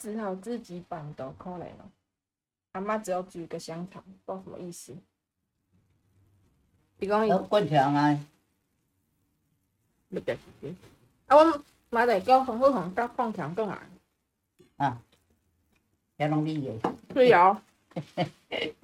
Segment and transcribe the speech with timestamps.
[0.00, 1.92] 只好自己绑的，可怜了。
[2.72, 4.96] 阿妈只要煮一个香肠，不知道什么意思。
[6.98, 8.18] 伊讲伊滚墙啊！
[10.08, 10.38] 不对，
[11.26, 13.78] 啊，我妈在叫红火红甲放墙更来。
[14.76, 15.02] 啊，
[16.16, 16.94] 遐拢你个。
[17.14, 17.60] 对哦。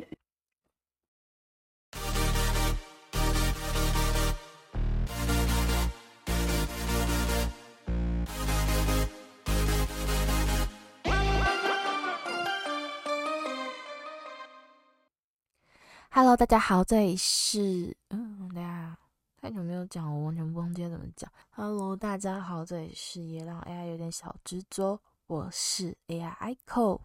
[16.19, 18.97] Hello，大家好，这里是嗯，大家
[19.39, 21.31] 太久没有讲，我完全不忘记怎么讲。
[21.51, 27.01] Hello，大家好，这里是也让 AI 有点小执着，我是 AI ICO。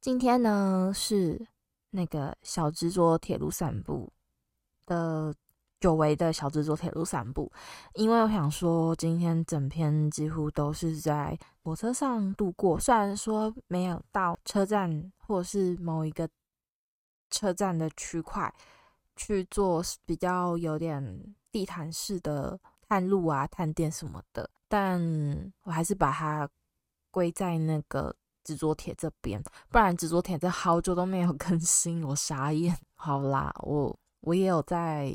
[0.00, 1.46] 今天呢是
[1.90, 4.12] 那个小执着铁路散步
[4.84, 5.32] 的
[5.78, 7.52] 久违的小执着铁路散步，
[7.94, 16.28] 因为我想说，今天整篇几乎都是在火车上度过，虽然说没有到车站或者是某一个。
[17.30, 18.52] 车站的区块
[19.16, 26.48] 去做比较有点地毯式的探路啊、探店什么的，但我还是把它
[27.10, 32.78] 归在那个执着铁这边，不然执着铁这好久都没有 更新，我傻眼。
[32.94, 35.12] 好啦，我我也有在，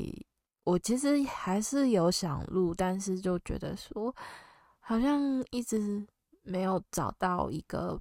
[0.64, 4.14] 我其实还是有想录，但是就觉得说
[4.80, 6.06] 好像一直
[6.42, 8.00] 没有找到一个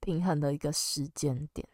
[0.00, 1.68] 平衡的一个时间点。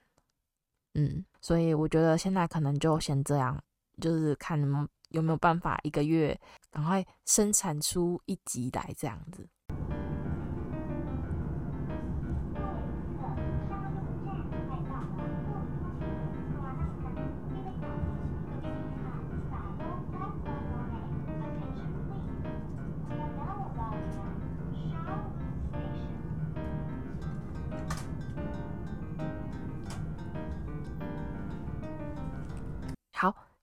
[0.95, 3.63] 嗯，所以我觉得现在可能就先这样，
[4.01, 4.61] 就是看
[5.11, 6.39] 有没有办法一个月
[6.71, 9.49] 赶快生产出一集来这样子。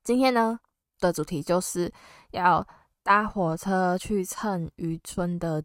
[0.07, 0.57] 今天呢
[1.01, 1.91] 的主题就是
[2.31, 2.65] 要
[3.03, 5.61] 搭火车去蹭渔村的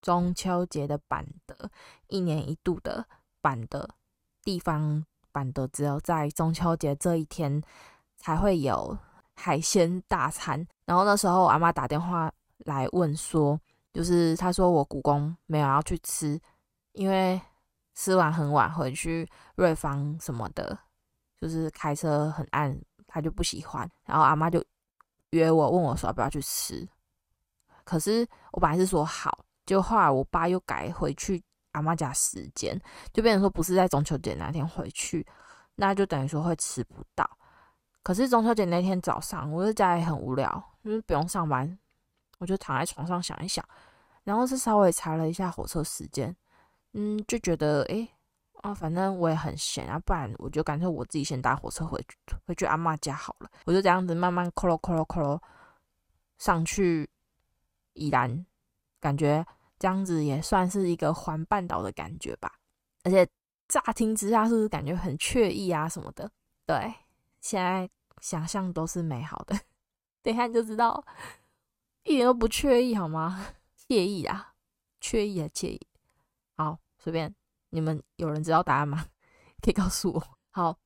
[0.00, 1.68] 中秋节的板德，
[2.06, 3.04] 一年一度的
[3.40, 3.88] 板德
[4.44, 7.60] 地方板德，只有在中秋节这一天
[8.16, 8.96] 才会有
[9.34, 10.64] 海鲜大餐。
[10.84, 13.58] 然后那时候我阿妈打电话来问说，
[13.92, 16.40] 就是她说我姑公没有要去吃，
[16.92, 17.40] 因为
[17.96, 20.78] 吃完很晚回去瑞芳什么的，
[21.40, 22.80] 就是开车很暗。
[23.12, 24.64] 他就不喜欢，然后阿妈就
[25.32, 26.88] 约我，问我说要不要去吃。
[27.84, 32.80] 可是我本来是说好，就后来我爸又改回去阿妈家时间，
[33.12, 35.26] 就变成说不是在中秋节那天回去，
[35.74, 37.28] 那就等于说会吃不到。
[38.02, 41.78] 可是中秋节那天早上，我在家里很无聊，就是不用上班，
[42.38, 43.62] 我就躺在床上想一想，
[44.24, 46.34] 然后是稍微查了一下火车时间，
[46.94, 48.08] 嗯，就觉得诶。
[48.62, 53.50] 啊，反正我也很闲啊，不然我就干脆我自己先搭火车回去，回去阿嬷家好了。
[53.66, 55.42] 我就这样子慢慢扣咯扣咯扣咯
[56.38, 57.10] 上去
[57.94, 58.46] 宜兰，
[59.00, 59.44] 感觉
[59.78, 62.52] 这样子也算是一个环半岛的感觉吧。
[63.02, 63.28] 而且
[63.66, 66.30] 乍听之下是不是感觉很惬意啊什么的？
[66.64, 66.94] 对，
[67.40, 67.90] 现在
[68.20, 69.58] 想象都是美好的。
[70.22, 71.04] 等一下你就知道，
[72.04, 73.44] 一点都不惬意好吗？
[73.88, 74.54] 惬意啊，
[75.00, 75.80] 惬意啊，惬意。
[76.56, 77.34] 好，随便。
[77.72, 79.04] 你们有人知道答案吗？
[79.60, 80.22] 可以告诉我。
[80.52, 80.76] 好，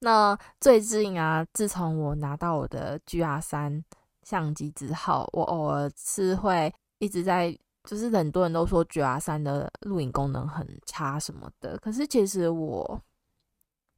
[0.00, 3.82] 那最近啊，自从我拿到我的 GR3
[4.24, 13.00] 相机之后，我偶尔是会一直在，就是很多人都说 GR3 的录影功能很差什么的，可是其实我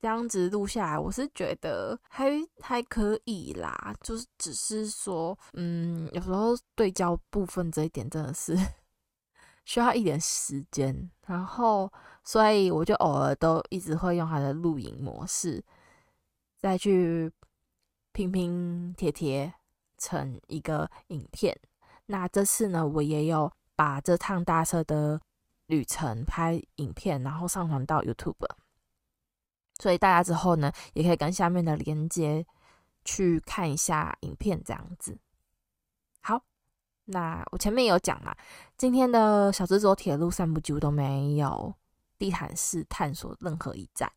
[0.00, 2.31] 这样子录下来，我是觉得还
[2.61, 8.55] 还可以啦，就是只是说，嗯，有时候对焦部分这一点真的是
[9.64, 11.92] 需要一点时间，然后。
[12.26, 15.62] 所以我就偶尔都一直会用它的录影模式，
[16.56, 17.30] 再去
[18.12, 19.52] 拼拼贴贴
[19.98, 21.54] 成一个影片。
[22.06, 25.20] 那这次呢，我也有把这趟搭车的
[25.66, 28.49] 旅程拍影片，然后上传到 YouTube。
[29.78, 32.46] 所以大家之后呢，也可以跟下面的连接
[33.05, 35.19] 去看一下影片，这样子。
[37.05, 38.37] 那我前面有讲啦，
[38.77, 41.75] 今天的小执着铁路散步几乎都没有。
[42.17, 44.11] 地毯式探索任何一站，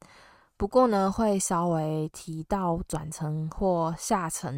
[0.56, 4.52] 不过呢，会稍微提到转乘或下车，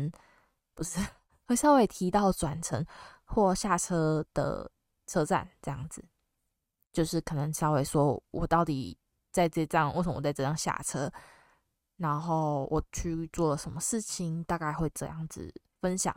[0.76, 1.00] 不是，
[1.48, 2.86] 会稍微提到转乘
[3.24, 4.70] 或下车的
[5.08, 6.04] 车站，这样子，
[6.92, 8.96] 就是可能稍微说我到底
[9.32, 11.10] 在这站，为什么我在这站下车，
[11.96, 16.14] 然后我去做了什么事情，大概会这样子分享。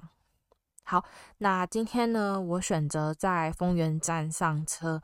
[0.84, 1.04] 好，
[1.38, 5.02] 那今天呢，我选择在丰原站上车。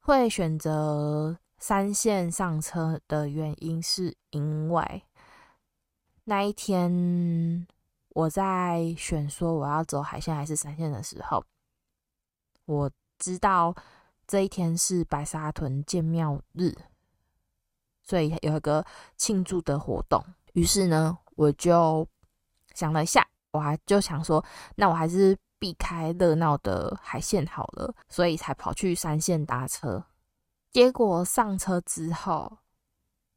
[0.00, 5.02] 会选择三线上车的原因，是因为
[6.22, 7.66] 那一天
[8.10, 11.44] 我在选说我要走海线还是三线的时候，
[12.66, 12.88] 我
[13.18, 13.74] 知道
[14.28, 16.72] 这一天是白沙屯建庙日，
[18.04, 20.24] 所以有一个庆祝的活动。
[20.52, 22.06] 于是呢，我就
[22.74, 24.44] 想了一下，我还就想说，
[24.76, 25.36] 那我还是。
[25.58, 30.04] 避开热闹的海线好了，所以才跑去三线搭车。
[30.70, 32.58] 结果上车之后，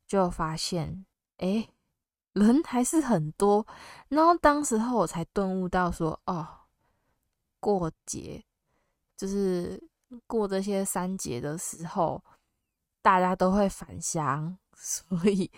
[0.06, 1.06] 就发现，
[1.38, 1.70] 哎，
[2.34, 3.66] 人还是很多。
[4.10, 6.46] 然后当时候我才顿悟到说，哦，
[7.62, 8.44] 过节
[9.16, 9.82] 就是
[10.28, 12.22] 过这些三节的时候，
[13.02, 15.50] 大家都会返乡， 所以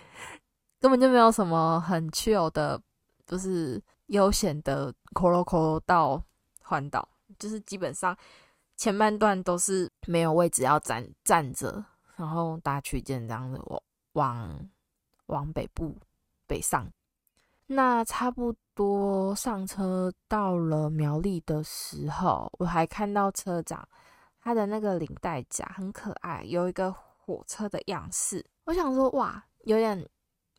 [0.80, 2.80] 根本就没有什么很特有的，
[3.26, 3.82] 就是
[4.12, 6.24] 悠闲的 coro c o 到。
[6.64, 7.06] 环岛
[7.38, 8.18] 就是基本上
[8.78, 11.84] 前半段都是没有位置要站站着，
[12.16, 14.70] 然后搭区间这样子往往
[15.26, 15.98] 往北部
[16.48, 16.90] 北上。
[17.68, 23.86] 那差不多上车到了苗栗的时候，我还看到车长
[24.40, 28.46] 他的那个领带夹很可爱，有一个火车的样式。
[28.64, 30.10] 我想说哇，有点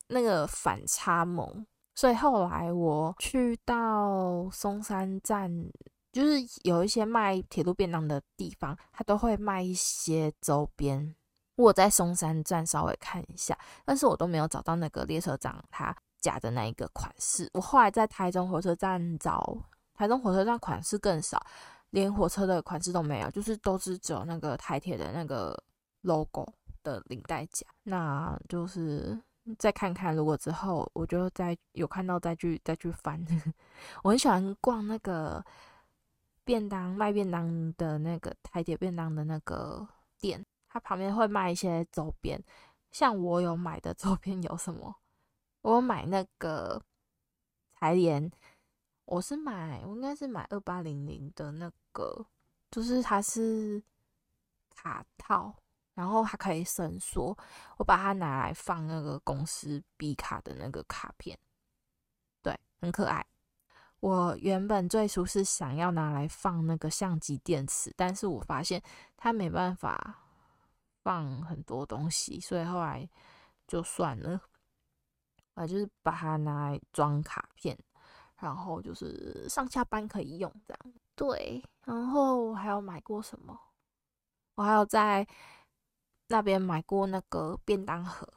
[0.09, 1.65] 那个反差萌。
[1.95, 5.71] 所以后来我去到松山站。
[6.13, 11.17] 就是有一些卖铁路便当的地方，它都会卖一些周边。
[11.57, 17.49] 我在松山站稍微看一下，但是我都没有找到那个列车长他夹的那一个款式。
[17.55, 19.57] 我后来在台中火车站找，
[19.95, 21.43] 台中火车站款式更少，
[21.89, 25.59] 连火车的款式都没有，就是都是只有那个台铁的那个
[26.03, 26.47] logo
[26.83, 27.67] 的领带夹。
[27.85, 29.19] 那就是
[29.59, 33.25] 再看看，如果之后我就再有看到再去再去翻。
[34.03, 35.45] 我很喜欢逛那个。
[36.45, 39.87] 便当卖便当的那个台铁便当的那个
[40.19, 42.43] 店，它旁边会卖一些周边。
[42.91, 44.93] 像我有买的周边有什么？
[45.61, 46.83] 我买那个
[47.73, 48.29] 台联，
[49.05, 52.27] 我是买，我应该是买二八零零的那个，
[52.73, 53.81] 就是它是
[54.75, 55.55] 卡套，
[55.95, 57.37] 然后它可以伸缩，
[57.77, 61.39] 我把它拿来放那个公司 B 卡的那个卡片，
[62.43, 63.25] 对，很可爱。
[64.01, 68.83] 我原本最初是想要拿来放那个相机电池，但是我发现
[69.17, 70.19] 它没办法
[71.03, 73.09] 放很多东西，所以后来
[73.67, 74.41] 就算了。
[75.55, 77.79] 我就是把它拿来装卡片，
[78.39, 80.95] 然后就是上下班可以用这样。
[81.15, 83.61] 对，然后我还有买过什么？
[84.55, 85.27] 我还有在
[86.29, 88.29] 那边买过那个便当盒。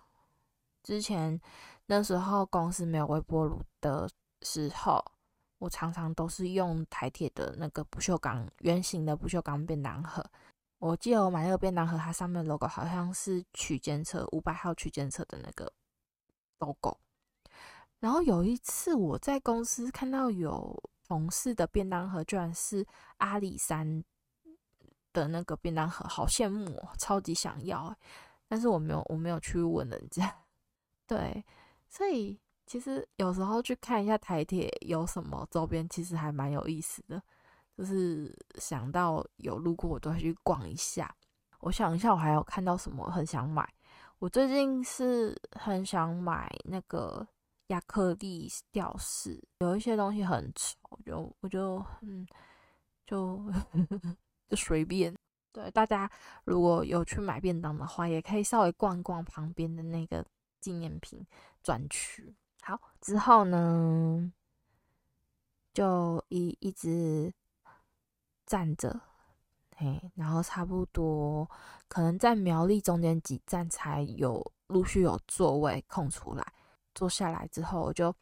[0.84, 1.40] 之前
[1.88, 4.10] 那时候公司没有微波炉的
[4.42, 5.04] 时候。
[5.58, 10.24] 我常常都是用台铁的那个不锈钢圆形的不锈钢便当盒。
[10.80, 15.72] 我记得我买那个便当盒，它上面 logo 好像是区间车五百号区间车的那个
[16.60, 16.98] logo。
[18.02, 20.78] 然后有一次我在公司看到有
[21.08, 22.86] 同事的便当盒，居然是
[23.18, 24.04] 阿里山
[25.16, 27.96] 的那个便当盒，好羡慕哦，超级想要。
[28.48, 30.32] 但是我没有，我没有去问人家。
[31.08, 31.44] 对，
[31.90, 32.38] 所以。
[32.68, 37.22] 其实有时候去看一下台铁有什么周边，其实还蛮有意思的。
[37.78, 41.16] 就是想到有路过，我都会去逛一下。
[41.60, 43.72] 我想一下，我还有看到什么很想买。
[44.18, 47.28] 我最近是很想买那个
[47.68, 52.26] 亚克力吊饰，有一些东西很丑，就我就嗯，
[53.06, 53.46] 就
[54.48, 55.16] 就随便。
[55.52, 56.10] 对，大家
[56.44, 60.26] 如果有去买便当的话，也可以稍微逛逛旁边的那个
[60.60, 61.26] 纪念品
[61.64, 62.36] 专区。
[62.62, 64.32] 好，之后呢，
[65.74, 67.34] 就一一直
[68.46, 69.00] 站着，
[69.78, 71.50] 嘿，然后差不多
[71.88, 76.46] 可能在苗栗中间几站才有陆续有座位空出来，
[76.94, 78.14] 坐下来之后我就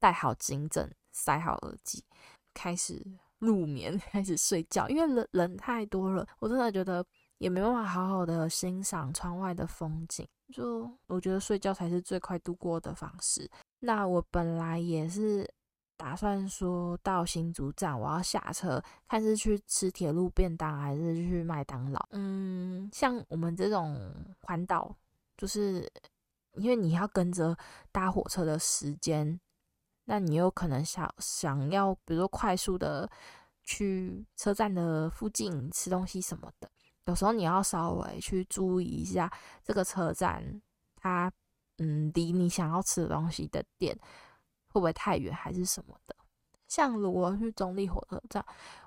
[0.00, 2.04] 戴好颈枕，塞好耳机，
[2.52, 3.04] 开始
[3.38, 7.04] 入眠， 开始睡觉，因为人人太多了，我真的觉得
[7.38, 10.26] 也没办法好好的欣赏窗外的风景。
[10.52, 13.50] 就我觉得睡觉才是最快度过的方式。
[13.80, 15.46] 那我本来也是
[15.96, 22.00] 打算说到新竹站，我要下车，看是去吃铁路便当还是去麦当劳。
[22.12, 24.96] 嗯，像我们这种环岛，
[25.36, 25.86] 就是
[26.54, 27.54] 因为你要跟着
[27.92, 29.38] 搭火车的时间，
[30.10, 33.08] 那你有可能想想要，比如说快速的
[33.62, 36.70] 去车站的附近吃东西什么的。
[37.04, 39.30] 有时候你要稍微去注意一下
[39.62, 40.62] 这个车站，
[40.96, 41.30] 它
[41.76, 43.94] 嗯离你想要吃的东西的店
[44.68, 46.16] 会不会太远，还是什么的。
[46.68, 48.42] 像如果去中立火车站，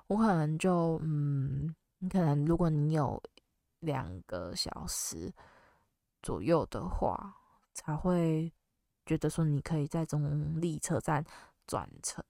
[0.08, 3.22] 我可能就嗯，你可能如果你有
[3.78, 5.32] 两个小时
[6.20, 7.36] 左右的话，
[7.74, 8.52] 才会
[9.12, 11.22] 觉得说你可以在中立车站
[11.66, 12.24] 转乘。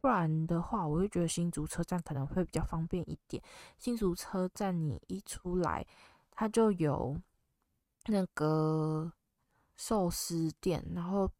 [0.00, 3.40] 不然的话，我会觉得新竹车站可能会比较方便一点。
[3.76, 5.86] 新竹车站你一出来，
[6.32, 7.16] 它就有
[8.06, 9.12] 那个
[9.76, 11.30] 寿司店，然后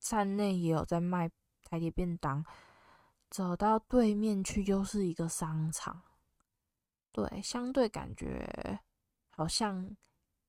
[0.00, 1.30] 站内也有在卖
[1.62, 2.44] 台铁便当。
[3.30, 6.02] 走到对面去又是一个商场，
[7.12, 8.80] 对，相对感觉
[9.30, 9.94] 好像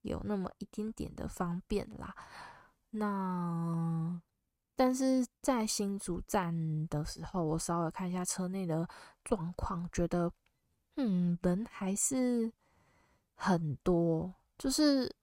[0.01, 2.15] 有那么一点点的方便啦。
[2.91, 4.21] 那。
[4.75, 8.87] 但是在新竹站的时候，我稍微看一下车内的
[9.25, 10.31] 状况，觉得，
[10.95, 12.49] 嗯，人还是
[13.35, 14.33] 很多。
[14.57, 15.13] 就是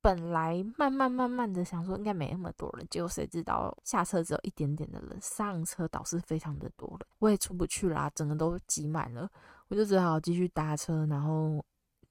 [0.00, 7.06] 本来慢慢慢慢的想说应该没那么多人，结果谁知道下车只有一点点的人，上车倒是非常的多了。
[7.18, 9.28] 我也出不去啦，整个都挤满了，
[9.66, 11.64] 我就只好继续搭车，然后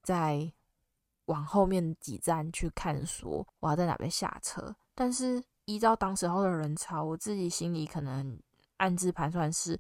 [0.04, 0.52] 再
[1.28, 4.76] 往后面几站去看，说我要在哪边下车。
[4.94, 5.42] 但是。
[5.70, 8.40] 依照当时候的人潮，我自己心里可能
[8.78, 9.78] 暗自盘算是，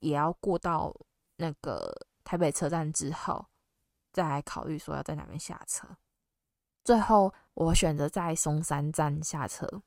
[0.00, 0.92] 也要过到
[1.36, 1.88] 那个
[2.24, 3.46] 台北车站之后，
[4.12, 5.86] 再来考虑说要在哪边下车。
[6.82, 9.82] 最后我选择在松山站下车，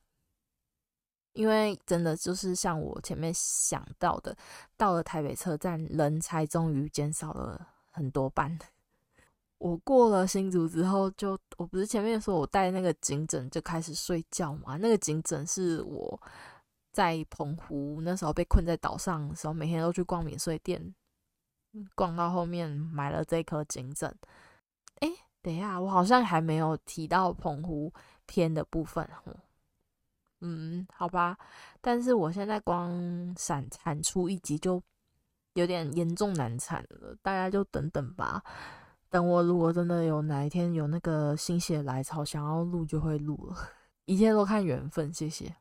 [1.34, 4.34] 因为真的就是像我前面想到的，
[4.78, 8.58] 到了台北车站，人才终于减少了很多半。
[9.58, 14.76] 我过了新竹之后就，我不是前面说我带那个颈枕就开始睡觉嘛？
[14.76, 16.20] 那个颈枕是我
[16.92, 20.94] 在澎湖那时候被困在岛上的时候，每天都去逛免税店，
[21.94, 24.14] 逛到后面买了这颗颈枕。
[25.00, 25.08] 哎，
[25.40, 27.92] 等一下，我好像还没有提到澎湖
[28.26, 29.08] 篇的部分。
[30.40, 31.38] 嗯，好吧，
[31.80, 34.82] 但是我现在光产产出一集就
[35.54, 38.42] 有点严重难产了，大家就等等吧。
[39.14, 43.56] 等我，如果真的有哪一天有那个心血来潮，想要录就会录了，
[44.06, 45.14] 一切都看缘分。
[45.14, 45.54] 谢谢。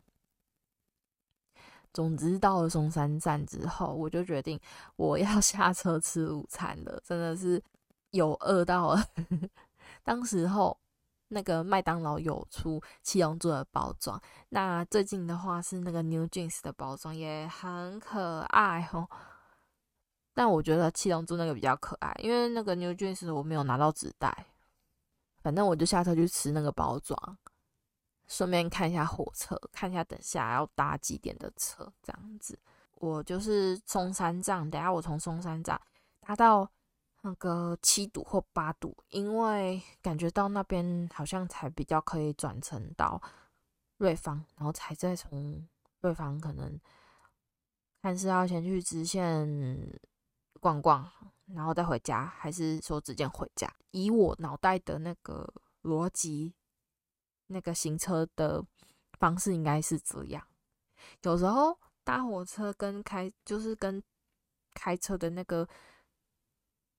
[1.93, 4.59] 总之到了松山站之后，我就决定
[4.95, 7.61] 我要 下车吃午餐了，真的是
[8.09, 9.05] 有饿到了。
[10.01, 10.75] 当时候
[11.27, 14.19] 那个麦当劳有出七龙珠的包装，
[14.49, 19.07] 那最近的话是那个 New Jeans 的包装，也很可爱哦。
[20.35, 24.47] 但我觉得七龙珠那个比较可爱，因为那个 New Jeans 我没有拿到纸袋，
[25.43, 27.37] 反正我就下车去吃那个包装，
[28.27, 32.57] 顺便看一下火车，看一下等下要搭几点的车，这样子。
[32.95, 35.79] 我就是松山站，等下我从松山站
[36.19, 36.67] 搭到
[37.21, 43.21] 那个七堵或八堵，因为感觉到那边好像才比较可以转乘到
[43.97, 45.67] 瑞芳，然后才再从
[46.01, 46.79] 瑞芳可能
[48.01, 49.99] 看是要先去支线。
[50.63, 51.05] 逛逛，
[51.47, 53.69] 然后再回家，还是说直接回家？
[53.91, 56.55] 以我脑袋的那个逻辑，
[57.47, 58.63] 那个行车的
[59.19, 60.41] 方式应该是这样。
[61.23, 64.01] 有时候搭火车跟开，就是跟
[64.73, 65.67] 开车的那个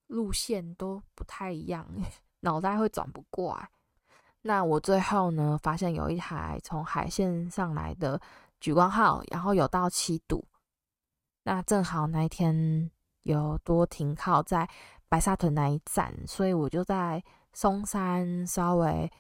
[0.09, 1.89] 路线都不太一样，
[2.41, 3.71] 脑袋会转不过来。
[4.43, 8.21] 那我最后呢，发现有一台从海线上来的
[8.61, 10.47] 莒光号，然后有到七堵，
[11.45, 12.91] 那正好那一天。
[13.25, 14.69] 有多停靠在
[15.09, 19.11] 白沙屯那一站，所以我就在松山稍微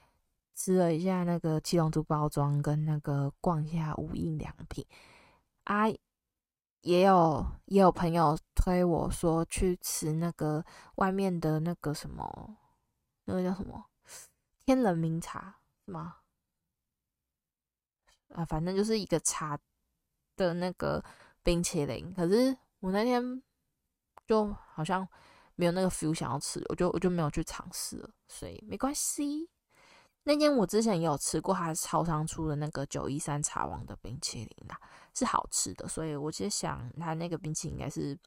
[0.54, 4.84] 吃了一下那个七龙珠包装，跟那个逛一下无印良品
[5.64, 5.88] 啊，
[6.82, 10.64] 也有也有朋友推我说去吃那个
[10.96, 12.56] 外面的那个什么，
[13.24, 13.86] 那个叫什么
[14.64, 15.56] 天人茗茶
[15.86, 16.16] 是吗？
[18.34, 19.58] 啊，反正就是一个茶
[20.36, 21.02] 的那个
[21.42, 23.42] 冰淇淋，可是我那天。
[24.26, 25.06] 就好像
[25.54, 29.48] 没有那个 feel 想要吃，我就我就没有去尝试了，所以没关系。
[30.24, 34.80] 那天我之前也有吃过，他超商出的那个九一三茶王的冰淇淋啦，
[35.12, 38.18] 是好吃的，所以我其实想它那个冰淇淋应该是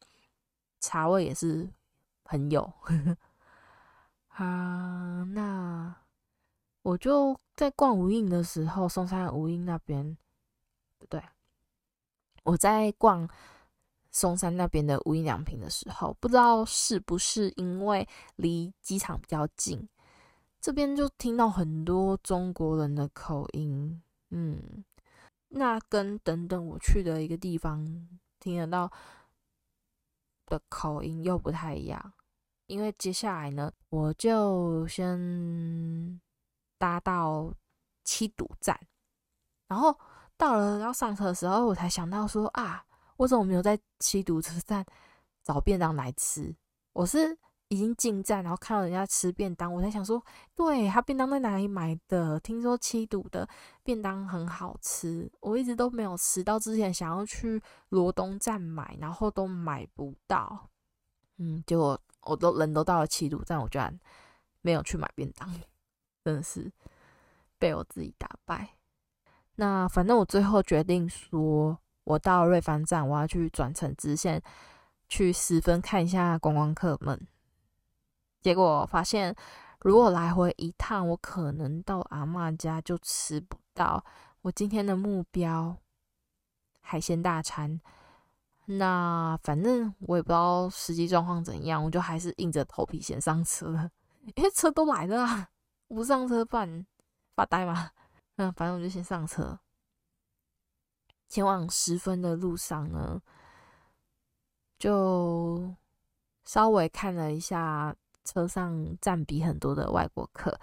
[0.80, 1.68] 茶味也是
[2.24, 2.72] 很有。
[4.30, 5.96] 啊，那
[6.84, 10.16] 我就在逛无印的时候，松山无印那边，
[11.00, 11.22] 不对，
[12.44, 13.27] 我在逛。
[14.20, 18.08] 松山那边的无印良品的时候，不知道是不是因为
[18.38, 19.88] 离机场比较近，
[20.60, 24.02] 这边就听到很多中国人的口音。
[24.32, 24.84] 嗯，
[25.50, 27.86] 那跟等等我去的一个地方
[28.40, 28.92] 听得到
[30.48, 32.14] 的口音又不太一样。
[32.66, 36.20] 因为接下来呢，我就先
[36.80, 37.54] 搭到
[38.04, 38.80] 七堵站，
[39.68, 39.96] 然后
[40.36, 42.84] 到了要上车的时候，我才想到说啊。
[43.18, 44.86] 为什么我没有在七堵车站
[45.44, 46.56] 找便当来吃？
[46.94, 50.24] 我是已经进站，然后看到人家吃便当，我才想说，
[50.56, 52.40] 对，他便当在哪里买的？
[52.40, 53.48] 听说七堵的
[53.84, 56.58] 便当很好吃，我一直都没有吃到。
[56.58, 60.70] 之前想要去罗东站买，然后都买不到。
[61.38, 64.00] 嗯，结果我都人都到了七堵站，我居然
[64.62, 65.54] 没有去买便当，
[66.24, 66.72] 真的是
[67.60, 68.76] 被我自己打败。
[69.56, 74.42] 那反正我最后决定说，我到瑞芳站，我要去转乘支线
[75.10, 77.28] 去十分看一下观光客们。
[78.42, 79.36] 结果发现，
[79.82, 84.02] 如果来回一趟，我可能到阿嬷家就吃不到
[84.42, 85.76] 我今天的目标
[86.80, 87.82] 海鲜大餐。
[88.70, 93.92] 那反正我也不知道实际状况怎样，我就还是硬着头皮先上车了，
[94.36, 95.50] 因为车都来了啊，
[95.90, 96.86] 不上车不然
[97.36, 97.92] 发呆嘛。
[98.38, 99.60] 嗯，反正我就先上车。
[101.28, 103.22] 前往十分的路上呢，
[104.80, 105.76] 就
[106.46, 110.60] 稍微看了一下车上占比很多的外国客，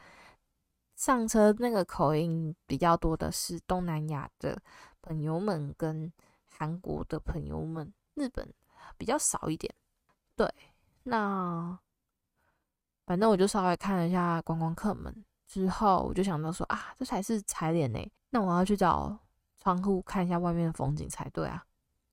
[0.96, 4.60] 上车那个口音比较多的是东南亚的
[5.00, 6.12] 朋友们跟。
[6.56, 8.48] 韩国的朋友们，日本
[8.96, 9.74] 比较少一点。
[10.36, 10.48] 对，
[11.02, 11.76] 那
[13.06, 15.12] 反正我就稍微看了一下观光客们
[15.48, 17.98] 之后，我就想到说啊，这才是踩点呢。
[18.30, 19.18] 那我要去找
[19.64, 21.64] 窗户看一下外面的风景才对啊。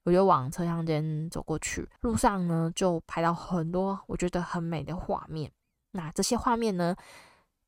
[0.03, 5.51] 我就往车厢间走过去，路上呢就拍到很多我觉得很美的画面。
[5.91, 6.95] 那这些画面呢，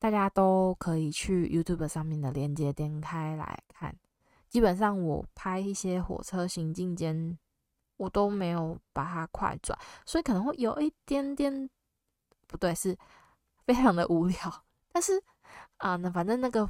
[0.00, 3.94] 大家都可以去 YouTube 上面的链接点开来看。
[4.48, 7.38] 基本上我拍一些火车行进间，
[7.98, 11.70] 我都没有把它快转，所以可能会有一点点
[12.48, 12.96] 不对，是
[13.64, 14.36] 非常的无聊。
[14.90, 15.22] 但是
[15.76, 16.68] 啊，那反正那个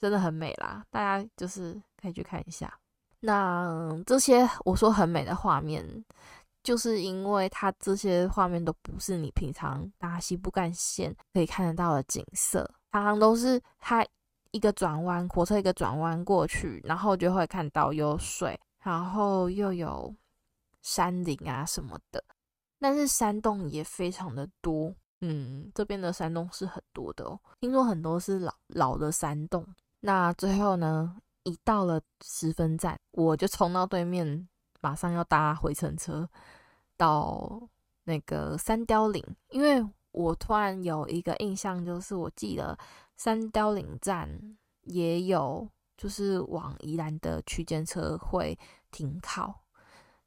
[0.00, 2.72] 真的很美啦，大家就是可以去看一下。
[3.20, 6.04] 那这些我说很美的画面，
[6.62, 14.06] 就是因为它这些画面都不是你平常搭西部干线可以看得到的景色，常常都是它。
[14.52, 20.12] 一个转弯，火车一个转弯过去，然后就会看到有水，然后又有
[20.82, 22.20] 山林啊什么的。
[22.80, 27.38] 但是山洞也非常的多，嗯，这边的山洞是很多的哦。
[27.60, 29.64] 听说很多是老老的山洞。
[30.00, 34.48] 那最后呢，一到了十分站，我就冲到对面，
[34.80, 36.28] 马上要搭回程车
[36.96, 37.60] 到
[38.04, 42.76] 那个三雕岭，因为我突然有一个印象，就是我记得。
[43.16, 48.58] 三雕岭站也有，就是往宜兰的区间车会
[48.90, 49.54] 停靠，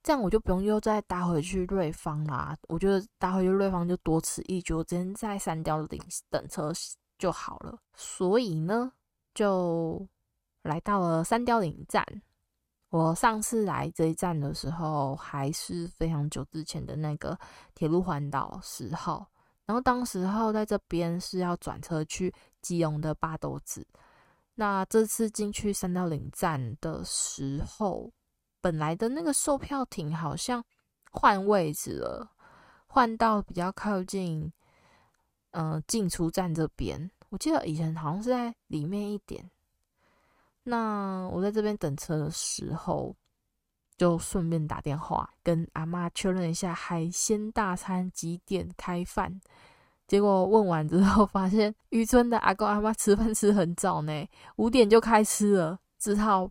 [0.04, 2.56] 这样我就不用又再搭回去瑞芳啦。
[2.68, 6.72] 我觉得搭回去瑞芳就多此一举，我直接在三雕岭等车
[7.18, 7.76] 就好了。
[7.96, 8.92] 所以呢，
[9.34, 10.08] 就
[10.62, 12.06] 来到了三貂岭站。
[12.90, 17.38] 我上次来这一站的时候，还是非常久之前的那个
[17.74, 19.28] 铁路环岛十号。
[19.66, 23.88] 然后当时候在这边是要转车去基隆的八斗子，
[24.56, 28.12] 那这次进去三貂岭站的时候，
[28.62, 30.64] 本来的那个售票亭好像
[31.12, 32.30] 换位置了，
[32.86, 34.52] 换到比较靠近，
[35.52, 37.10] 嗯、进出站这边。
[37.34, 39.50] 我记得以前好像是在里面一点。
[40.62, 43.16] 那我在这边等车的时候。
[43.96, 49.40] 就顺便打电话跟阿妈确认一下海鲜大餐几点开饭，
[50.08, 56.50] 结果问完之后发现渔村的阿公阿妈吃饭吃很早呢，五点就开吃了，只好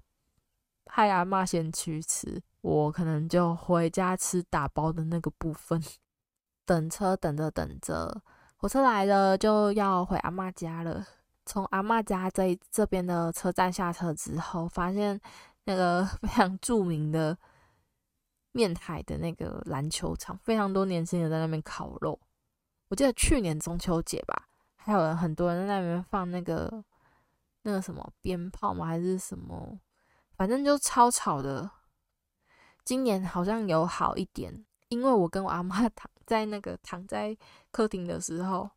[0.85, 5.83] 派阿妈先去吃，我可能就回家吃打包的那个部分。
[6.65, 8.23] 等车等着等着，
[8.63, 11.05] 火车来了就要回阿妈家了。
[11.45, 15.21] 从阿妈家这这边的车站下车之后，发现。
[15.65, 17.39] 那个 非常著名的
[18.51, 22.19] 面海的那个篮球场，非常多年轻人在那边烤肉。
[22.89, 26.83] 我记得去年中秋节吧，还有人很多人在那边放那个
[27.63, 28.87] 那个什么鞭炮吗？
[28.87, 29.79] 还是什么？
[30.37, 31.71] 反正就超吵的。
[32.85, 37.37] 今年好像有好一点，因为我跟我阿妈 躺在那个躺在
[37.71, 38.69] 客厅的时候，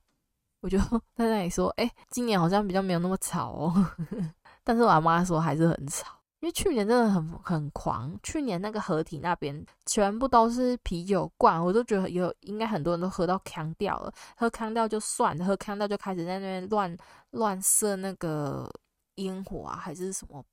[0.61, 0.77] 我就
[1.15, 3.95] 在那里说：“哎，今年好像比较没有那么吵哦。
[4.63, 6.15] ”但是我阿妈说还是很吵。
[6.41, 16.95] 因为去年真的很很狂，去年那个河体那边全部都是啤酒罐，我都觉得有应该很多人都喝到康掉了，喝康掉就算了，喝康掉就开始在那边乱
[17.31, 18.69] 乱射那个
[19.15, 20.43] 烟火啊，还是什么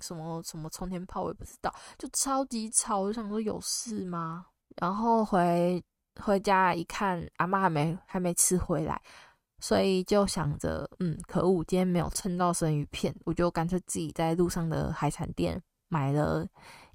[0.00, 3.00] 什么什么冲天炮，我也不知道，就超级吵。
[3.00, 4.46] 我想说有事吗？
[4.76, 5.82] 然后回
[6.22, 9.00] 回家一看，阿妈还没还没吃回来。
[9.60, 16.46] 所以就想着，嗯，可恶，今天没有蹭到生鱼片，我就干脆自己在路上的海产店买了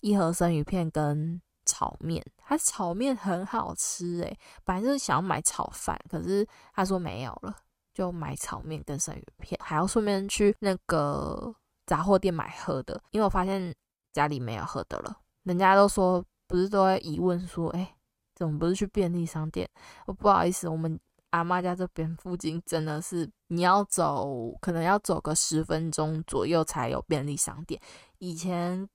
[0.02, 7.56] 一盒生鱼片跟炒面，他炒面很好吃诶，本来就是想要买炒饭，可是他说没有了，
[7.92, 11.52] 就买炒面跟生鱼片，还要顺便去那个
[11.88, 13.74] 杂货店买喝的，因为我发现
[14.14, 15.18] 家里没有喝的了。
[15.44, 17.96] 人家都说不是都会疑问说，哎，
[18.40, 19.70] 怎么不是去便利商店？
[20.08, 21.00] 我不好意思，我们
[21.30, 27.80] 阿妈家这边附近真的是你要走，可能要走个十分钟左右才有便利商店。
[28.18, 28.90] 以前。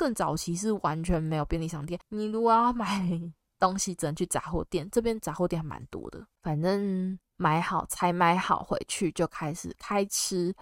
[0.00, 3.10] 更早期是完全没有便利商店，你如果要买
[3.58, 4.88] 东西，只能去杂货店。
[4.92, 10.54] 这边杂货店还蛮多的，反正买好才买好回去就开始开吃，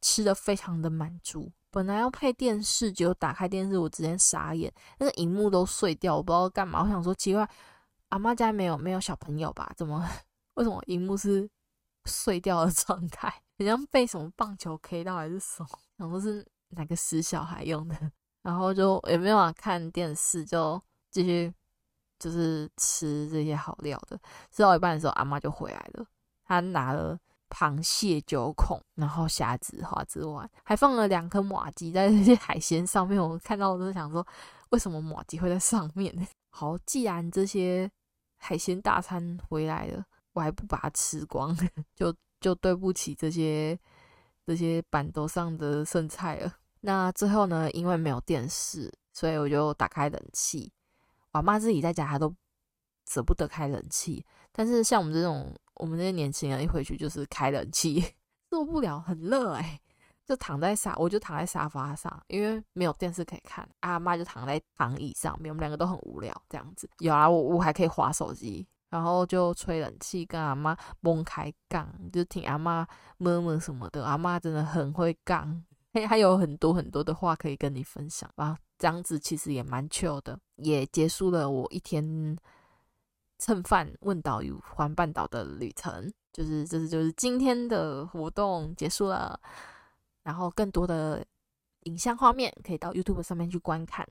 [0.00, 1.50] 吃的非常的满足。
[1.72, 6.84] 本来要配电视，结果打开电视，我直接傻眼，那个荧幕都碎掉，我不知道干嘛。
[6.84, 7.50] 我想说奇怪，
[8.14, 9.72] 阿妈家没有没有小朋友吧？
[9.76, 10.08] 怎么
[10.54, 11.50] 为什么荧幕是
[12.04, 13.28] 碎掉的状态？
[13.58, 15.68] 好像被什么棒球 K 到还是什么？
[15.98, 17.96] 想说是哪个死小孩用的？
[18.42, 21.52] 然后就也没有办法看电视，就继续
[22.16, 24.16] 就是吃这些好料的。
[24.52, 26.06] 吃到一半的时候，阿妈就回来了。
[26.44, 27.18] 她拿了
[27.50, 33.20] 螃蟹九孔，然后虾子、花枝丸，还放了两颗马鸡在这些海鲜上面。
[33.20, 34.24] 我看到我都想说，
[34.68, 36.14] 为什么马鸡会在上面？
[36.50, 37.90] 好，既然这些
[38.46, 40.04] 海鲜大餐回来了，
[40.34, 41.56] 我还不把它吃光，
[41.96, 43.78] 就就对不起这些
[44.44, 46.54] 这些板桌上的剩菜了。
[46.82, 50.70] 那最后呢，因为没有电视，所以我就打开冷气。
[51.32, 52.34] 我妈自己在家，她都
[53.08, 54.22] 舍不得开冷气。
[54.52, 58.04] 但是像我们这种，我们这些年轻人一回去就是开冷气，
[58.52, 59.80] 受不了，很热哎，
[60.26, 63.68] 就躺在沙，我就躺在沙发上，因为没有电视可以看。
[63.80, 66.88] 阿妈就躺在躺椅上面，我们两个都很无聊这样子。
[66.98, 72.86] 有啊，我我还可以滑手机，然后就吹冷气，跟阿妈崩开杠，就听阿妈
[73.18, 74.04] 闷闷什么的。
[74.04, 75.62] 阿妈真的很会杠。
[75.92, 82.36] 嘿，还有很多很多的话可以跟你分享吧，这样子其实也蛮 chill 的，也结束了我一天
[83.38, 89.38] 蹭饭问导游环半岛的旅程，就是这是就是今天的活动结束了，
[90.24, 91.24] 然后更多的
[91.82, 94.04] 影像画面可以到 YouTube 上面去观看。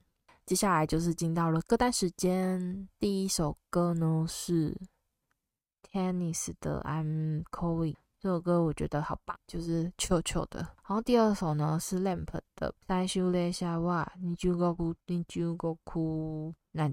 [0.45, 4.77] 接下来就是进到了歌单时间，第一首歌呢是
[5.91, 7.95] Tennis 的 I'm Calling。
[8.19, 10.59] 这首歌我觉得好棒，就是臭臭的。
[10.59, 12.73] 然后第二首呢是 Lamp 的
[13.05, 16.89] 《最终列车は25分25分何々》。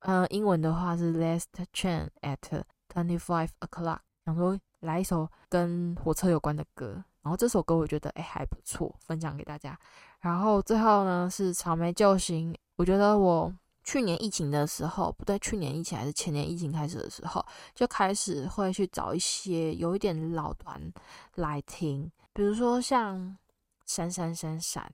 [0.00, 4.00] 呃，英文的话是 Last Train at Twenty Five O'clock。
[4.24, 7.04] 想说来一首跟火车有关的歌。
[7.26, 9.76] 然后这首歌我觉得哎还不错，分享给大家。
[10.20, 13.52] 然后最后呢是草莓救星，我觉得我。
[13.88, 20.92] 去年疫情的时候，不对，去年疫情还是前年疫情开始的时候，就开始会去找一些有一点老团
[21.36, 23.38] 来听，比如说像
[23.84, 24.92] 闪闪闪闪，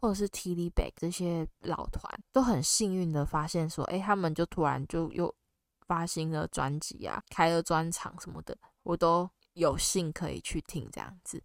[0.00, 5.34] 或者是 T-Back 这些老团，都很幸运的发现说，哎，他们就突然就又
[5.88, 11.42] 发行了专辑啊，开了专场什么的，我都有幸可以去听这样子。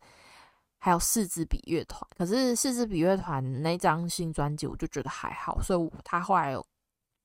[0.84, 6.66] 还有四支笔乐团，可是四支笔乐团那张新专辑，我就觉得还好，所以他后来有。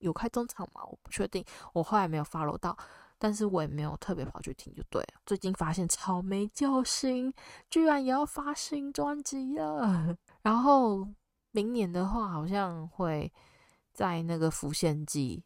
[0.00, 0.80] 有开中场吗？
[0.84, 2.78] 我不确定，我后来没有 follow 到，
[3.18, 5.20] 但是我也没有特别跑去听，就对了。
[5.26, 7.34] 最近发现草莓救星
[7.68, 11.04] 居然也要发新专辑了，然后
[11.50, 13.32] 明年的话好像会
[13.92, 15.42] 在那个浮现季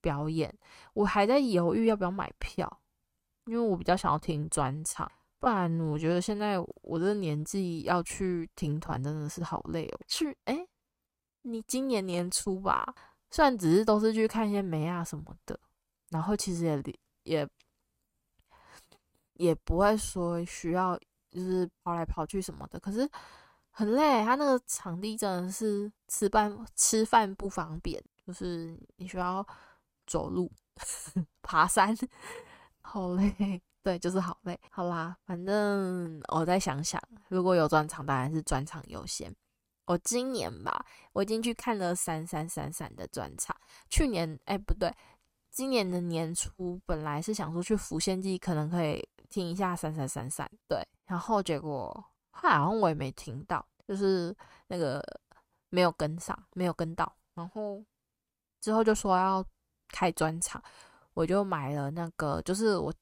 [0.00, 0.56] 表演，
[0.94, 2.80] 我还在犹豫要不要买票，
[3.44, 10.00] 因为我比较想要听专场，不然我觉得现在我这年纪要去听团真的是好累哦。
[10.06, 10.66] 去，诶，
[11.42, 12.94] 你今年年初吧。
[13.30, 15.58] 虽然只是都是去看一些美啊什么的，
[16.10, 16.82] 然后其实也
[17.24, 17.48] 也
[19.34, 20.98] 也不会说需要
[21.30, 23.06] 就是跑来跑去什么的，可是
[23.70, 24.24] 很累。
[24.24, 29.46] 他那个场地真的是吃饭吃饭不方便，就是你需要
[30.06, 30.50] 走路
[31.42, 31.94] 爬山，
[32.80, 33.60] 好累。
[33.86, 34.58] 对，就是好累。
[34.68, 39.32] 好啦，反正我再想想，如果有专场，当然是专场优先。
[39.84, 43.56] 我今年吧，我已经去看了闪闪闪闪的专场。
[43.88, 44.92] 去年，哎，不对，
[45.52, 50.50] 今年的年初本来是想说去浮现祭，可能可以听一下闪闪闪闪。
[50.66, 55.00] 对，然后结果好像我也没听到，就是那个
[55.68, 57.14] 没有跟上，没有跟到。
[57.34, 57.80] 然后
[58.60, 59.46] 之后就说要
[59.86, 60.60] 开专场，
[61.14, 62.92] 我就买了那个，就是我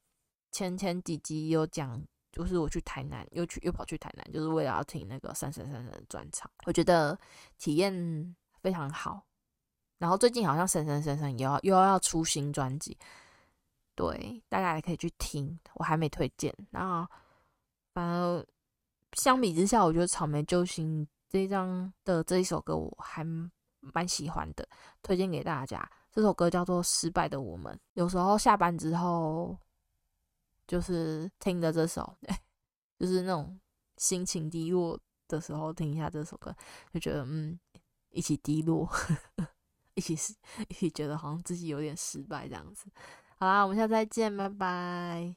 [0.55, 2.01] 前前几集有讲。
[2.35, 7.17] 就是我去台南，又去又跑去台南，就是为了要听那个闪闪闪闪的专场，我觉得
[7.59, 7.95] 体验
[8.61, 9.23] 非常好。
[9.99, 12.99] 然后最近好像闪闪闪闪又要又要出新专辑，
[13.95, 16.53] 对，大家也可以去听，我还没推荐。
[16.73, 17.09] 然后
[17.93, 18.45] 反而
[19.13, 23.25] 相比之下，我觉得草莓救星这张的这一首歌我还
[23.79, 24.69] 蛮喜欢的，
[25.05, 25.89] 推荐给大家。
[26.11, 29.57] 这首歌叫做《失败的我们》，有时候下班之后
[30.67, 32.17] 就是听着这首
[32.99, 33.59] 就是那种
[33.97, 34.99] 心情低落
[35.29, 36.55] 的时候听一下这首歌
[36.93, 37.59] 就觉得嗯
[38.11, 38.89] 一起低落
[39.95, 40.15] 一起
[40.69, 42.87] 一起觉得好像自己有点失败这样子。
[43.39, 45.37] 好啦我们下次再见拜拜。